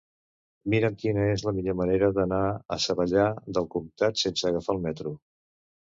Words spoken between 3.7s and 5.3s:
Comtat sense agafar el metro.